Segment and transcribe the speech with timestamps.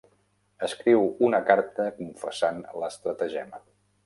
[0.67, 3.63] Escriu una carta confessant l'estratagema.